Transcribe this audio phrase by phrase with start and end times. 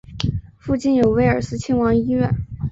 [0.57, 2.35] 附近有威尔斯亲王医院。